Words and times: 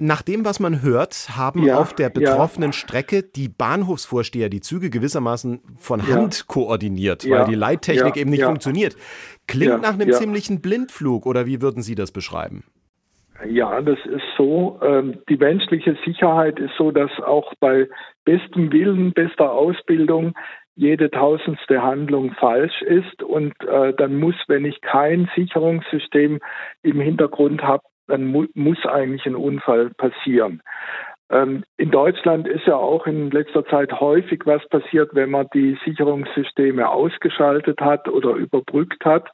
Nach 0.00 0.22
dem, 0.22 0.44
was 0.44 0.60
man 0.60 0.82
hört, 0.82 1.36
haben 1.36 1.64
ja, 1.64 1.78
auf 1.78 1.94
der 1.94 2.08
betroffenen 2.08 2.70
ja. 2.70 2.72
Strecke 2.72 3.22
die 3.22 3.48
Bahnhofsvorsteher 3.48 4.48
die 4.48 4.60
Züge 4.60 4.88
gewissermaßen 4.88 5.60
von 5.76 6.08
Hand 6.08 6.38
ja. 6.38 6.44
koordiniert, 6.46 7.28
weil 7.28 7.44
die 7.44 7.54
Leittechnik 7.54 8.16
eben 8.16 8.30
nicht 8.30 8.44
funktioniert. 8.44 8.96
Klingt 9.46 9.82
nach 9.82 9.94
einem 9.94 10.10
ziemlichen 10.12 10.60
Blindflug, 10.60 11.26
oder 11.26 11.46
wie 11.46 11.60
würden 11.60 11.82
Sie 11.82 11.94
das 11.94 12.12
beschreiben? 12.12 12.64
Ja, 13.46 13.80
das 13.80 13.98
ist 14.04 14.24
so. 14.36 14.78
Ähm, 14.82 15.18
die 15.28 15.36
menschliche 15.36 15.96
Sicherheit 16.04 16.58
ist 16.58 16.72
so, 16.76 16.90
dass 16.90 17.10
auch 17.20 17.52
bei 17.58 17.88
bestem 18.24 18.72
Willen, 18.72 19.12
bester 19.12 19.52
Ausbildung 19.52 20.34
jede 20.76 21.10
tausendste 21.10 21.82
Handlung 21.82 22.32
falsch 22.32 22.80
ist 22.82 23.22
und 23.22 23.52
äh, 23.66 23.92
dann 23.94 24.18
muss, 24.18 24.34
wenn 24.46 24.64
ich 24.64 24.80
kein 24.80 25.28
Sicherungssystem 25.36 26.38
im 26.82 27.00
Hintergrund 27.00 27.62
habe, 27.62 27.82
dann 28.10 28.26
mu 28.26 28.46
muss 28.54 28.84
eigentlich 28.86 29.26
ein 29.26 29.36
Unfall 29.36 29.90
passieren. 29.96 30.62
Ähm, 31.30 31.64
in 31.76 31.90
Deutschland 31.90 32.48
ist 32.48 32.66
ja 32.66 32.76
auch 32.76 33.06
in 33.06 33.30
letzter 33.30 33.64
Zeit 33.66 33.92
häufig 34.00 34.42
was 34.46 34.66
passiert, 34.68 35.10
wenn 35.14 35.30
man 35.30 35.46
die 35.54 35.78
Sicherungssysteme 35.84 36.88
ausgeschaltet 36.88 37.80
hat 37.80 38.08
oder 38.08 38.34
überbrückt 38.34 39.04
hat 39.04 39.30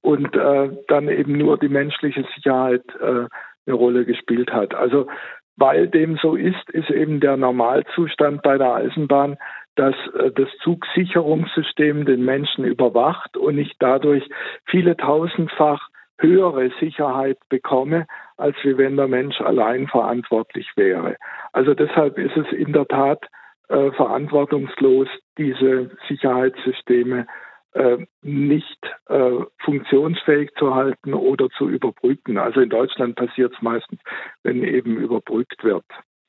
und 0.00 0.34
äh, 0.34 0.70
dann 0.88 1.08
eben 1.08 1.36
nur 1.36 1.58
die 1.58 1.68
menschliche 1.68 2.24
Sicherheit 2.34 2.84
äh, 3.00 3.26
eine 3.66 3.76
Rolle 3.76 4.04
gespielt 4.04 4.52
hat. 4.52 4.74
Also 4.74 5.08
weil 5.56 5.88
dem 5.88 6.16
so 6.16 6.36
ist, 6.36 6.70
ist 6.70 6.90
eben 6.90 7.20
der 7.20 7.36
Normalzustand 7.36 8.42
bei 8.42 8.58
der 8.58 8.74
Eisenbahn, 8.74 9.36
dass 9.74 9.94
äh, 10.18 10.30
das 10.32 10.48
Zugsicherungssystem 10.62 12.04
den 12.04 12.24
Menschen 12.24 12.64
überwacht 12.64 13.36
und 13.36 13.58
ich 13.58 13.76
dadurch 13.78 14.28
viele 14.66 14.96
tausendfach 14.96 15.88
höhere 16.18 16.70
Sicherheit 16.80 17.38
bekomme, 17.48 18.06
als 18.36 18.56
wie 18.62 18.76
wenn 18.78 18.96
der 18.96 19.08
Mensch 19.08 19.40
allein 19.40 19.86
verantwortlich 19.86 20.70
wäre. 20.76 21.16
Also 21.52 21.74
deshalb 21.74 22.18
ist 22.18 22.36
es 22.36 22.50
in 22.52 22.72
der 22.72 22.86
Tat 22.86 23.24
äh, 23.68 23.90
verantwortungslos, 23.92 25.08
diese 25.38 25.90
Sicherheitssysteme 26.08 27.26
äh, 27.72 27.98
nicht 28.22 28.78
äh, 29.08 29.40
funktionsfähig 29.58 30.50
zu 30.58 30.74
halten 30.74 31.14
oder 31.14 31.48
zu 31.50 31.68
überbrücken. 31.68 32.38
Also 32.38 32.60
in 32.60 32.70
Deutschland 32.70 33.16
passiert 33.16 33.52
es 33.54 33.62
meistens, 33.62 34.00
wenn 34.42 34.62
eben 34.62 34.96
überbrückt 34.96 35.62
wird. 35.62 35.84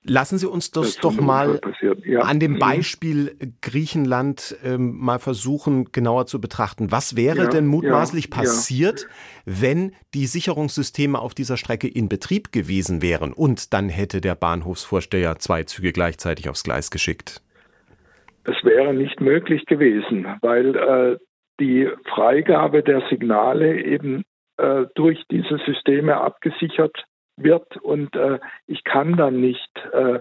Lassen 0.09 0.37
Sie 0.37 0.49
uns 0.49 0.71
das, 0.71 0.95
das 0.95 1.01
doch 1.01 1.19
mal 1.19 1.59
ja. 2.03 2.21
an 2.21 2.39
dem 2.39 2.53
mhm. 2.53 2.59
Beispiel 2.59 3.35
Griechenland 3.61 4.57
ähm, 4.63 4.97
mal 4.97 5.19
versuchen, 5.19 5.91
genauer 5.91 6.25
zu 6.25 6.39
betrachten. 6.39 6.91
Was 6.91 7.15
wäre 7.15 7.43
ja, 7.43 7.47
denn 7.47 7.67
mutmaßlich 7.67 8.25
ja, 8.25 8.37
passiert, 8.37 9.07
wenn 9.45 9.93
die 10.13 10.25
Sicherungssysteme 10.25 11.19
auf 11.19 11.33
dieser 11.33 11.57
Strecke 11.57 11.87
in 11.87 12.09
Betrieb 12.09 12.51
gewesen 12.51 13.01
wären 13.01 13.33
und 13.33 13.73
dann 13.73 13.89
hätte 13.89 14.21
der 14.21 14.35
Bahnhofsvorsteher 14.35 15.37
zwei 15.39 15.63
Züge 15.63 15.91
gleichzeitig 15.91 16.49
aufs 16.49 16.63
Gleis 16.63 16.91
geschickt? 16.91 17.41
Es 18.45 18.63
wäre 18.63 18.93
nicht 18.93 19.19
möglich 19.19 19.65
gewesen, 19.65 20.25
weil 20.41 20.75
äh, 20.75 21.17
die 21.59 21.89
Freigabe 22.13 22.81
der 22.81 23.01
Signale 23.09 23.83
eben 23.83 24.23
äh, 24.57 24.85
durch 24.95 25.21
diese 25.29 25.57
Systeme 25.65 26.17
abgesichert 26.17 27.03
wird 27.37 27.77
und 27.77 28.15
äh, 28.15 28.39
ich 28.65 28.83
kann 28.83 29.15
dann 29.15 29.39
nicht 29.39 29.71
äh, 29.93 30.19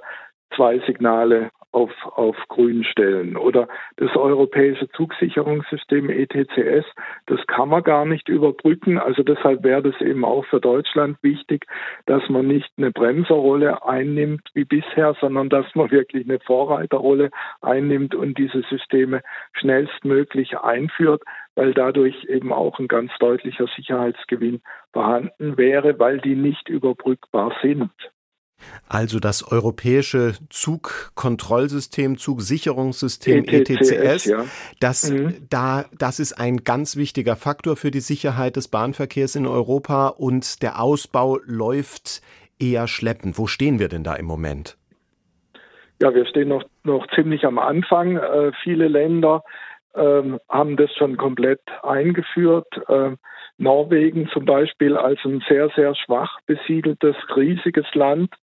zwei 0.54 0.78
Signale 0.80 1.50
auf, 1.76 1.92
auf 2.06 2.36
grün 2.48 2.84
stellen. 2.84 3.36
Oder 3.36 3.68
das 3.96 4.16
europäische 4.16 4.88
Zugsicherungssystem 4.92 6.08
ETCS, 6.08 6.86
das 7.26 7.46
kann 7.46 7.68
man 7.68 7.82
gar 7.82 8.06
nicht 8.06 8.30
überbrücken. 8.30 8.96
Also 8.96 9.22
deshalb 9.22 9.62
wäre 9.62 9.82
das 9.82 10.00
eben 10.00 10.24
auch 10.24 10.46
für 10.46 10.58
Deutschland 10.58 11.18
wichtig, 11.22 11.66
dass 12.06 12.26
man 12.30 12.46
nicht 12.46 12.72
eine 12.78 12.92
Bremserrolle 12.92 13.86
einnimmt 13.86 14.48
wie 14.54 14.64
bisher, 14.64 15.14
sondern 15.20 15.50
dass 15.50 15.66
man 15.74 15.90
wirklich 15.90 16.24
eine 16.26 16.40
Vorreiterrolle 16.40 17.30
einnimmt 17.60 18.14
und 18.14 18.38
diese 18.38 18.62
Systeme 18.70 19.20
schnellstmöglich 19.52 20.58
einführt, 20.58 21.22
weil 21.56 21.74
dadurch 21.74 22.24
eben 22.24 22.54
auch 22.54 22.78
ein 22.78 22.88
ganz 22.88 23.12
deutlicher 23.18 23.66
Sicherheitsgewinn 23.76 24.62
vorhanden 24.94 25.58
wäre, 25.58 25.98
weil 25.98 26.20
die 26.20 26.36
nicht 26.36 26.70
überbrückbar 26.70 27.54
sind. 27.60 27.90
Also 28.88 29.18
das 29.18 29.50
europäische 29.50 30.34
Zugkontrollsystem, 30.48 32.18
Zugsicherungssystem 32.18 33.44
ETCS, 33.44 33.90
ETCS 33.90 34.24
ja. 34.26 34.44
das, 34.78 35.10
mhm. 35.10 35.34
da, 35.50 35.86
das 35.98 36.20
ist 36.20 36.34
ein 36.34 36.58
ganz 36.58 36.96
wichtiger 36.96 37.34
Faktor 37.34 37.76
für 37.76 37.90
die 37.90 38.00
Sicherheit 38.00 38.56
des 38.56 38.68
Bahnverkehrs 38.68 39.34
in 39.34 39.46
Europa 39.46 40.08
und 40.08 40.62
der 40.62 40.80
Ausbau 40.80 41.38
läuft 41.44 42.22
eher 42.60 42.86
schleppend. 42.86 43.38
Wo 43.38 43.46
stehen 43.46 43.78
wir 43.78 43.88
denn 43.88 44.04
da 44.04 44.14
im 44.14 44.26
Moment? 44.26 44.76
Ja, 46.00 46.14
wir 46.14 46.26
stehen 46.26 46.48
noch, 46.48 46.64
noch 46.84 47.06
ziemlich 47.14 47.44
am 47.44 47.58
Anfang. 47.58 48.16
Äh, 48.16 48.52
viele 48.62 48.86
Länder 48.88 49.42
ähm, 49.94 50.38
haben 50.48 50.76
das 50.76 50.92
schon 50.94 51.16
komplett 51.16 51.60
eingeführt. 51.82 52.68
Äh, 52.88 53.16
Norwegen 53.58 54.28
zum 54.32 54.44
Beispiel 54.44 54.96
als 54.96 55.18
ein 55.24 55.42
sehr, 55.48 55.70
sehr 55.76 55.94
schwach 55.94 56.38
besiedeltes, 56.46 57.16
riesiges 57.34 57.86
Land, 57.94 58.34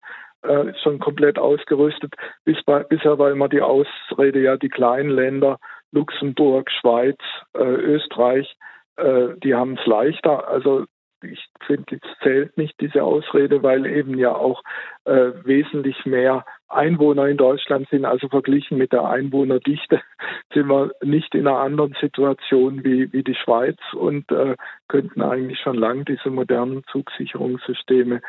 äh, 0.41 0.74
schon 0.81 1.00
komplett 1.00 1.38
ausgerüstet. 1.38 2.13
Bis 2.46 2.62
bei, 2.63 2.84
bisher 2.84 3.18
war 3.18 3.31
immer 3.31 3.50
die 3.50 3.62
Ausrede, 3.62 4.41
ja, 4.41 4.57
die 4.57 4.69
kleinen 4.69 5.09
Länder, 5.09 5.57
Luxemburg, 5.91 6.69
Schweiz, 6.72 7.18
äh, 7.53 7.63
Österreich, 7.63 8.56
äh, 8.97 9.29
die 9.44 9.56
haben 9.56 9.78
es 9.78 9.85
leichter. 9.85 10.47
Also 10.47 10.85
ich 11.22 11.47
finde, 11.66 11.96
es 12.02 12.19
zählt 12.22 12.57
nicht 12.57 12.79
diese 12.81 13.03
Ausrede, 13.03 13.63
weil 13.63 13.85
eben 13.85 14.18
ja 14.18 14.35
auch 14.35 14.62
äh, 15.06 15.31
wesentlich 15.44 16.06
mehr 16.06 16.46
Einwohner 16.75 17.28
in 17.28 17.38
Deutschland 17.38 17.88
sind. 17.89 18.06
Also 18.06 18.29
verglichen 18.29 18.78
mit 18.78 18.91
der 18.91 19.06
Einwohnerdichte 19.06 20.01
sind 20.53 20.67
wir 20.67 20.91
nicht 21.03 21.34
in 21.35 21.47
einer 21.47 21.59
anderen 21.59 21.95
Situation 22.00 22.84
wie, 22.84 23.11
wie 23.13 23.23
die 23.23 23.35
Schweiz 23.35 23.78
und 23.94 24.31
äh, 24.31 24.56
könnten 24.88 25.22
eigentlich 25.22 25.59
schon 25.59 25.75
lang 25.75 26.06
diese 26.06 26.29
modernen 26.29 26.84
Zugsicherungssysteme 26.91 28.22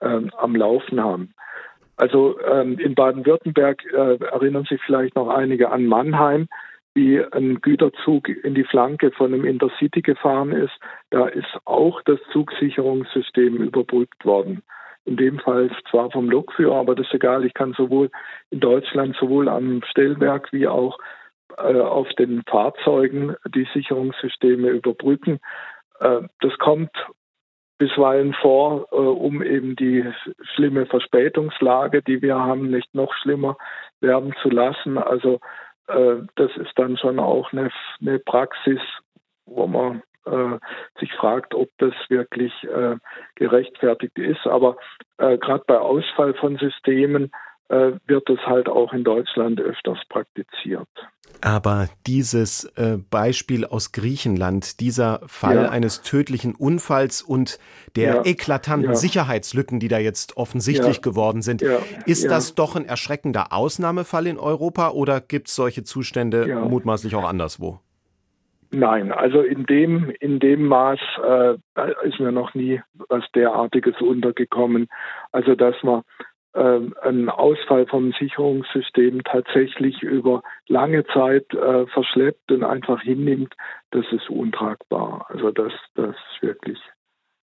äh, 0.00 0.20
am 0.36 0.56
Laufen 0.56 1.02
haben. 1.02 1.34
Also 1.96 2.40
ähm, 2.40 2.78
in 2.78 2.94
Baden-Württemberg 2.94 3.84
äh, 3.92 4.16
erinnern 4.24 4.64
sich 4.64 4.80
vielleicht 4.84 5.14
noch 5.14 5.28
einige 5.28 5.70
an 5.70 5.86
Mannheim 5.86 6.48
wie 6.94 7.22
ein 7.22 7.60
Güterzug 7.60 8.28
in 8.28 8.54
die 8.54 8.64
Flanke 8.64 9.12
von 9.12 9.32
einem 9.32 9.44
Intercity 9.44 10.02
gefahren 10.02 10.52
ist, 10.52 10.72
da 11.10 11.26
ist 11.26 11.58
auch 11.64 12.02
das 12.02 12.18
Zugsicherungssystem 12.32 13.56
überbrückt 13.56 14.24
worden. 14.24 14.62
In 15.04 15.16
dem 15.16 15.38
Fall 15.40 15.70
zwar 15.90 16.10
vom 16.10 16.30
Lokführer, 16.30 16.76
aber 16.76 16.94
das 16.94 17.06
ist 17.06 17.14
egal. 17.14 17.44
Ich 17.44 17.54
kann 17.54 17.72
sowohl 17.72 18.10
in 18.50 18.60
Deutschland 18.60 19.16
sowohl 19.16 19.48
am 19.48 19.82
Stellwerk 19.90 20.52
wie 20.52 20.68
auch 20.68 20.98
äh, 21.58 21.80
auf 21.80 22.08
den 22.18 22.42
Fahrzeugen 22.48 23.34
die 23.54 23.66
Sicherungssysteme 23.74 24.68
überbrücken. 24.68 25.40
Äh, 26.00 26.22
das 26.40 26.56
kommt 26.58 26.90
bisweilen 27.78 28.32
vor, 28.34 28.86
äh, 28.92 28.96
um 28.96 29.42
eben 29.42 29.74
die 29.74 30.04
schlimme 30.54 30.86
Verspätungslage, 30.86 32.02
die 32.02 32.22
wir 32.22 32.38
haben, 32.38 32.70
nicht 32.70 32.94
noch 32.94 33.12
schlimmer 33.14 33.56
werden 34.00 34.34
zu 34.40 34.50
lassen. 34.50 34.98
Also 34.98 35.40
äh, 35.88 36.16
das 36.36 36.56
ist 36.56 36.72
dann 36.76 36.96
schon 36.96 37.18
auch 37.18 37.52
eine, 37.52 37.70
eine 38.00 38.18
Praxis, 38.20 38.80
wo 39.46 39.66
man 39.66 40.02
äh, 41.22 41.32
sich 41.32 41.32
fragt, 41.32 41.54
ob 41.54 41.68
das 41.78 41.94
wirklich 42.08 42.52
äh, 42.64 42.96
gerechtfertigt 43.36 44.18
ist. 44.18 44.46
Aber 44.46 44.76
äh, 45.18 45.38
gerade 45.38 45.64
bei 45.66 45.78
Ausfall 45.78 46.34
von 46.34 46.56
Systemen 46.56 47.30
äh, 47.68 47.92
wird 48.06 48.28
es 48.28 48.40
halt 48.40 48.68
auch 48.68 48.92
in 48.92 49.04
Deutschland 49.04 49.60
öfters 49.60 49.98
praktiziert. 50.08 50.88
Aber 51.40 51.88
dieses 52.06 52.64
äh, 52.76 52.98
Beispiel 53.10 53.64
aus 53.64 53.92
Griechenland, 53.92 54.80
dieser 54.80 55.20
Fall 55.26 55.56
ja. 55.56 55.70
eines 55.70 56.02
tödlichen 56.02 56.54
Unfalls 56.54 57.22
und 57.22 57.58
der 57.96 58.16
ja. 58.16 58.24
eklatanten 58.24 58.90
ja. 58.90 58.94
Sicherheitslücken, 58.94 59.80
die 59.80 59.88
da 59.88 59.98
jetzt 59.98 60.36
offensichtlich 60.36 61.00
geworden 61.00 61.40
sind, 61.40 61.62
ist 62.06 62.30
das 62.30 62.54
doch 62.54 62.76
ein 62.76 62.84
erschreckender 62.84 63.52
Ausnahmefall 63.52 64.26
in 64.26 64.38
Europa 64.38 64.90
oder 64.90 65.20
gibt 65.20 65.48
es 65.48 65.54
solche 65.54 65.84
Zustände 65.84 66.46
mutmaßlich 66.68 67.14
auch 67.14 67.24
anderswo? 67.24 67.80
Nein, 68.74 69.12
also 69.12 69.42
in 69.42 69.66
dem, 69.66 70.10
in 70.18 70.40
dem 70.40 70.66
Maß 70.66 70.98
äh, 71.22 71.58
ist 72.08 72.18
mir 72.20 72.32
noch 72.32 72.54
nie 72.54 72.80
was 73.08 73.22
derartiges 73.34 74.00
untergekommen. 74.00 74.88
Also 75.30 75.54
dass 75.54 75.74
man 75.82 76.02
äh, 76.54 76.80
einen 77.02 77.28
Ausfall 77.28 77.86
vom 77.86 78.12
Sicherungssystem 78.18 79.24
tatsächlich 79.24 80.02
über 80.02 80.42
lange 80.68 81.04
Zeit 81.06 81.52
äh, 81.52 81.86
verschleppt 81.86 82.50
und 82.50 82.64
einfach 82.64 83.02
hinnimmt, 83.02 83.54
das 83.90 84.06
ist 84.10 84.30
untragbar. 84.30 85.26
Also 85.28 85.50
das, 85.50 85.72
das 85.94 86.16
ist 86.16 86.42
wirklich 86.42 86.78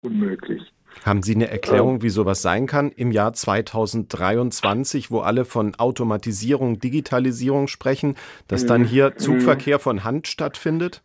unmöglich. 0.03 0.63
Haben 1.05 1.23
Sie 1.23 1.35
eine 1.35 1.51
Erklärung, 1.51 2.03
wie 2.03 2.09
sowas 2.09 2.41
sein 2.41 2.67
kann 2.67 2.91
im 2.91 3.11
Jahr 3.11 3.33
2023, 3.33 5.11
wo 5.11 5.21
alle 5.21 5.45
von 5.45 5.75
Automatisierung, 5.75 6.79
Digitalisierung 6.79 7.67
sprechen, 7.67 8.15
dass 8.47 8.65
dann 8.65 8.83
mhm. 8.83 8.87
hier 8.87 9.17
Zugverkehr 9.17 9.81
von 9.81 10.05
Hand 10.05 10.29
stattfindet? 10.29 11.03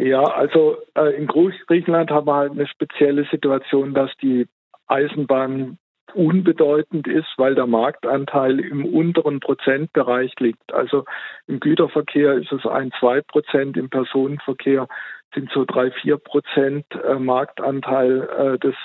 Ja, 0.00 0.22
also 0.22 0.76
äh, 0.94 1.16
in 1.16 1.26
Griechenland 1.26 2.10
haben 2.10 2.28
wir 2.28 2.36
halt 2.36 2.52
eine 2.52 2.68
spezielle 2.68 3.24
Situation, 3.32 3.94
dass 3.94 4.10
die 4.22 4.46
Eisenbahn 4.86 5.78
unbedeutend 6.14 7.08
ist, 7.08 7.26
weil 7.36 7.56
der 7.56 7.66
Marktanteil 7.66 8.60
im 8.60 8.84
unteren 8.84 9.40
Prozentbereich 9.40 10.32
liegt. 10.38 10.72
Also 10.72 11.04
im 11.48 11.58
Güterverkehr 11.58 12.34
ist 12.34 12.52
es 12.52 12.64
ein, 12.64 12.92
zwei 13.00 13.22
Prozent, 13.22 13.76
im 13.76 13.90
Personenverkehr 13.90 14.86
sind 15.34 15.50
so 15.52 15.64
drei, 15.64 15.90
vier 15.90 16.16
Prozent 16.16 16.86
äh, 16.94 17.16
Marktanteil 17.16 18.22
äh, 18.22 18.58
des, 18.58 18.76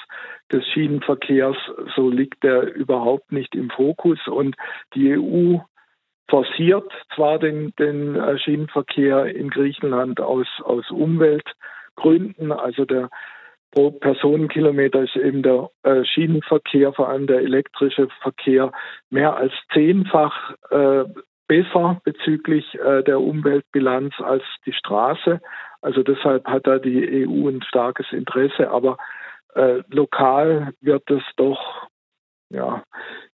des 0.52 0.66
Schienenverkehrs. 0.70 1.58
So 1.96 2.10
liegt 2.10 2.44
der 2.44 2.74
überhaupt 2.74 3.32
nicht 3.32 3.54
im 3.54 3.70
Fokus. 3.70 4.20
Und 4.28 4.56
die 4.96 5.16
EU 5.16 5.60
forciert 6.30 6.92
zwar 7.16 7.40
den, 7.40 7.74
den 7.78 8.16
äh, 8.16 8.38
Schienenverkehr 8.38 9.26
in 9.26 9.50
Griechenland 9.50 10.20
aus, 10.22 10.48
aus 10.64 10.90
Umweltgründen, 10.90 12.52
also 12.52 12.86
der 12.86 13.10
pro 13.72 13.92
Personenkilometer 13.92 15.04
ist 15.04 15.16
eben 15.16 15.42
der 15.42 15.70
äh, 15.84 16.06
Schienenverkehr, 16.06 16.94
vor 16.94 17.10
allem 17.10 17.28
der 17.28 17.40
elektrische 17.40 18.08
Verkehr, 18.22 18.72
mehr 19.10 19.36
als 19.36 19.52
zehnfach 19.74 20.54
äh, 20.70 21.06
besser 21.48 22.02
bezüglich 22.04 22.74
äh, 22.76 23.04
der 23.04 23.20
Umweltbilanz 23.20 24.14
als 24.20 24.44
die 24.66 24.74
Straße. 24.74 25.42
Also 25.82 26.04
deshalb 26.04 26.46
hat 26.46 26.68
da 26.68 26.78
die 26.80 27.28
EU 27.28 27.50
ein 27.50 27.64
starkes 27.64 28.06
Interesse, 28.12 28.70
aber 28.70 28.98
äh, 29.56 29.82
lokal 29.90 30.74
wird 30.82 31.10
es 31.10 31.24
doch 31.36 31.88
ja, 32.50 32.84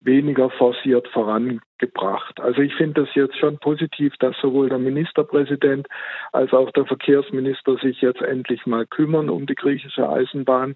weniger 0.06 0.50
forciert 0.52 1.08
vorangebracht. 1.10 2.40
Also 2.40 2.62
ich 2.62 2.74
finde 2.76 3.02
das 3.02 3.16
jetzt 3.16 3.38
schon 3.38 3.58
positiv, 3.58 4.14
dass 4.20 4.36
sowohl 4.42 4.70
der 4.70 4.80
Ministerpräsident 4.80 5.88
als 6.32 6.54
auch 6.54 6.72
der 6.72 6.86
Verkehrsminister 6.86 7.78
sich 7.78 8.02
jetzt 8.02 8.22
endlich 8.22 8.66
mal 8.66 8.86
kümmern 8.86 9.30
um 9.30 9.46
die 9.46 9.56
griechische 9.56 10.08
Eisenbahn. 10.08 10.76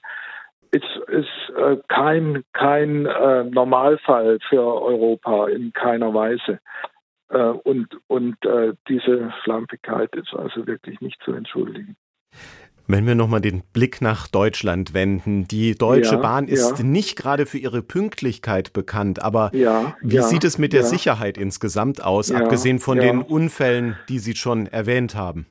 Es 0.71 0.83
ist 1.07 1.55
äh, 1.55 1.77
kein, 1.87 2.43
kein 2.53 3.05
äh, 3.05 3.43
Normalfall 3.43 4.39
für 4.49 4.61
Europa 4.61 5.47
in 5.47 5.73
keiner 5.73 6.13
Weise. 6.13 6.59
Äh, 7.29 7.39
und 7.39 7.87
und 8.07 8.37
diese 8.87 9.33
Schlampigkeit 9.43 10.15
ist 10.15 10.33
also 10.33 10.67
wirklich 10.67 10.99
nicht 11.01 11.21
zu 11.23 11.33
entschuldigen. 11.33 11.95
Wenn 12.91 13.05
wir 13.05 13.13
nochmal 13.13 13.39
den 13.39 13.61
Blick 13.71 14.01
nach 14.01 14.27
Deutschland 14.27 14.95
wenden. 14.95 15.47
Die 15.47 15.75
Deutsche 15.75 16.15
ja, 16.15 16.21
Bahn 16.21 16.47
ist 16.47 16.79
ja. 16.79 16.83
nicht 16.83 17.15
gerade 17.19 17.45
für 17.45 17.59
ihre 17.59 17.83
Pünktlichkeit 17.83 18.73
bekannt, 18.73 19.21
aber 19.21 19.51
ja, 19.53 19.95
wie 20.01 20.17
sieht 20.21 20.43
es 20.43 20.57
mit 20.57 20.73
der 20.73 20.81
Sicherheit 20.81 21.37
insgesamt 21.37 22.03
aus, 22.03 22.31
abgesehen 22.31 22.79
von 22.79 22.97
den 22.97 23.21
Unfällen, 23.21 23.95
die 24.09 24.17
Sie 24.17 24.35
schon 24.35 24.65
erwähnt 24.65 25.13
haben? 25.13 25.45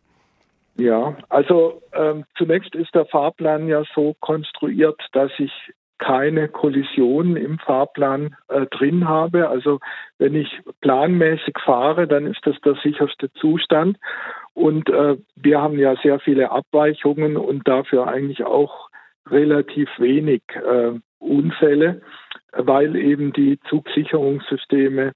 Ja, 0.74 1.16
also 1.28 1.80
ähm, 1.92 2.24
zunächst 2.36 2.74
ist 2.74 2.92
der 2.96 3.06
Fahrplan 3.06 3.68
ja 3.68 3.84
so 3.94 4.16
konstruiert, 4.18 5.00
dass 5.12 5.30
ich 5.38 5.52
keine 5.98 6.48
Kollision 6.48 7.36
im 7.36 7.58
Fahrplan 7.58 8.36
äh, 8.48 8.66
drin 8.66 9.06
habe. 9.06 9.48
Also 9.48 9.78
wenn 10.18 10.34
ich 10.34 10.48
planmäßig 10.80 11.54
fahre, 11.64 12.08
dann 12.08 12.26
ist 12.26 12.40
das 12.44 12.56
der 12.64 12.74
sicherste 12.82 13.32
Zustand. 13.34 13.96
Und 14.58 14.90
äh, 14.90 15.16
wir 15.36 15.62
haben 15.62 15.78
ja 15.78 15.94
sehr 16.02 16.18
viele 16.18 16.50
Abweichungen 16.50 17.36
und 17.36 17.68
dafür 17.68 18.08
eigentlich 18.08 18.42
auch 18.42 18.90
relativ 19.30 19.88
wenig 19.98 20.42
äh, 20.52 20.98
Unfälle, 21.20 22.00
weil 22.52 22.96
eben 22.96 23.32
die 23.32 23.60
Zugsicherungssysteme 23.68 25.12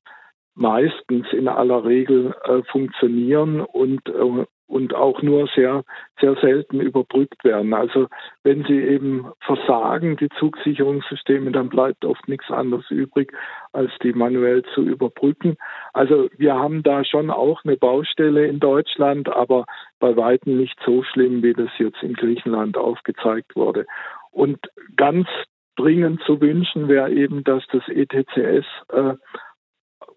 meistens 0.54 1.26
in 1.32 1.48
aller 1.48 1.84
Regel 1.84 2.34
äh, 2.44 2.62
funktionieren 2.70 3.60
und 3.60 4.08
äh, 4.08 4.44
und 4.72 4.94
auch 4.94 5.20
nur 5.20 5.48
sehr, 5.54 5.84
sehr 6.18 6.34
selten 6.36 6.80
überbrückt 6.80 7.44
werden. 7.44 7.74
Also 7.74 8.08
wenn 8.42 8.64
sie 8.64 8.80
eben 8.80 9.30
versagen, 9.40 10.16
die 10.16 10.30
Zugsicherungssysteme, 10.38 11.52
dann 11.52 11.68
bleibt 11.68 12.06
oft 12.06 12.26
nichts 12.26 12.50
anderes 12.50 12.90
übrig, 12.90 13.34
als 13.74 13.90
die 14.02 14.14
manuell 14.14 14.62
zu 14.74 14.80
überbrücken. 14.80 15.56
Also 15.92 16.30
wir 16.38 16.54
haben 16.54 16.82
da 16.82 17.04
schon 17.04 17.30
auch 17.30 17.62
eine 17.64 17.76
Baustelle 17.76 18.46
in 18.46 18.60
Deutschland, 18.60 19.28
aber 19.28 19.66
bei 19.98 20.16
weitem 20.16 20.56
nicht 20.56 20.78
so 20.86 21.02
schlimm, 21.02 21.42
wie 21.42 21.52
das 21.52 21.70
jetzt 21.78 22.02
in 22.02 22.14
Griechenland 22.14 22.78
aufgezeigt 22.78 23.54
wurde. 23.54 23.84
Und 24.30 24.58
ganz 24.96 25.28
dringend 25.76 26.22
zu 26.22 26.40
wünschen 26.40 26.88
wäre 26.88 27.10
eben, 27.10 27.44
dass 27.44 27.62
das 27.72 27.86
ETCS 27.88 28.64
äh, 28.90 29.14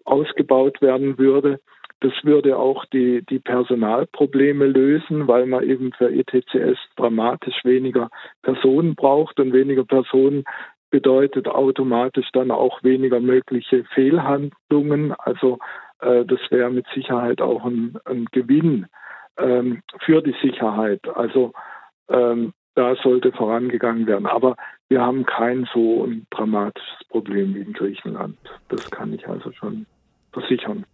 ausgebaut 0.06 0.80
werden 0.80 1.18
würde 1.18 1.60
das 2.00 2.12
würde 2.22 2.58
auch 2.58 2.84
die, 2.86 3.24
die 3.24 3.38
Personalprobleme 3.38 4.66
lösen, 4.66 5.28
weil 5.28 5.46
man 5.46 5.64
eben 5.64 5.92
für 5.92 6.12
ETCS 6.12 6.78
dramatisch 6.96 7.64
weniger 7.64 8.10
Personen 8.42 8.94
braucht 8.94 9.40
und 9.40 9.52
weniger 9.52 9.84
Personen 9.84 10.44
bedeutet 10.90 11.48
automatisch 11.48 12.28
dann 12.32 12.50
auch 12.50 12.82
weniger 12.82 13.20
mögliche 13.20 13.84
Fehlhandlungen. 13.94 15.14
Also 15.18 15.58
äh, 16.00 16.24
das 16.26 16.40
wäre 16.50 16.70
mit 16.70 16.86
Sicherheit 16.94 17.40
auch 17.40 17.64
ein, 17.64 17.98
ein 18.04 18.26
Gewinn 18.30 18.86
ähm, 19.38 19.82
für 20.00 20.22
die 20.22 20.36
Sicherheit. 20.42 21.00
Also 21.08 21.52
ähm, 22.08 22.52
da 22.74 22.94
sollte 22.96 23.32
vorangegangen 23.32 24.06
werden. 24.06 24.26
Aber 24.26 24.56
wir 24.88 25.00
haben 25.00 25.24
kein 25.24 25.66
so 25.72 26.04
ein 26.04 26.26
dramatisches 26.30 27.04
Problem 27.08 27.54
wie 27.54 27.62
in 27.62 27.72
Griechenland. 27.72 28.36
Das 28.68 28.90
kann 28.90 29.14
ich 29.14 29.26
also 29.26 29.50
schon 29.52 29.86
versichern. 30.36 30.84